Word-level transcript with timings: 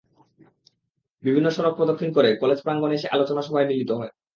বিভিন্ন 1.23 1.47
সড়ক 1.49 1.73
প্রদক্ষিণ 1.77 2.09
করে 2.13 2.29
কলেজ 2.41 2.59
প্রাঙ্গণে 2.63 2.95
এসে 2.97 3.07
আলোচনা 3.15 3.41
সভায় 3.43 3.67
মিলিত 3.69 3.89
হয়। 3.99 4.11